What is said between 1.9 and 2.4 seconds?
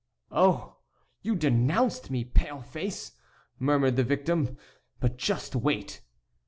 me,